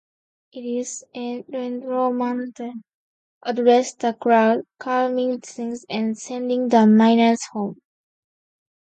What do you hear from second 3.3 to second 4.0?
addressed